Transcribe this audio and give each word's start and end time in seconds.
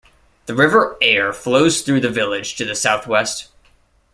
The 0.47 0.55
River 0.55 0.97
Aire 0.99 1.31
flows 1.31 1.83
through 1.83 1.99
the 1.99 2.09
village 2.09 2.55
to 2.55 2.65
the 2.65 2.73
south-west. 2.73 3.49